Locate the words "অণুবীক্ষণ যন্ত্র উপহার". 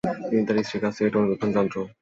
1.19-1.69